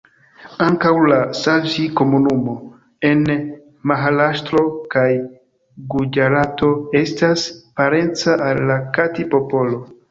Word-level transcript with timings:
Ankaŭ 0.67 0.93
la 1.11 1.17
Savji-komunumo 1.39 2.55
en 3.11 3.21
Maharaŝtro 3.93 4.65
kaj 4.97 5.07
Guĝarato 5.95 6.75
estas 7.05 7.49
parenca 7.81 8.41
al 8.51 8.67
la 8.73 8.85
Kati-popolo. 8.99 9.83